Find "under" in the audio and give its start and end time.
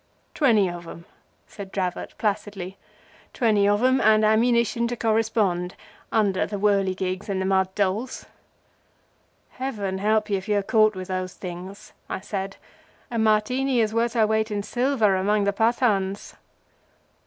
6.11-6.47